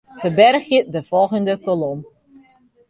Ferbergje 0.21 0.79
de 0.95 1.03
folgjende 1.11 1.55
kolom. 1.69 1.99